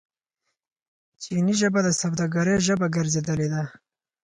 چیني 1.21 1.53
ژبه 1.61 1.79
د 1.83 1.89
سوداګرۍ 2.01 2.57
ژبه 2.67 2.87
ګرځیدلې 2.95 3.47
ده. 3.53 3.63